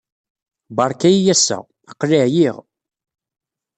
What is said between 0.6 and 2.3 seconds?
Beṛka-iyi ass-a. Aql-iyi